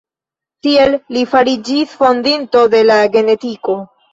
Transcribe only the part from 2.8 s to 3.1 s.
la